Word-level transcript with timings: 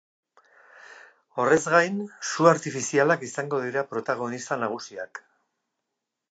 Horrez 1.43 1.59
gain, 1.73 1.99
su 2.31 2.49
artifizialak 2.55 3.29
izango 3.29 3.63
dira 3.69 3.87
protagonista 3.95 4.61
nagusiak. 4.67 5.25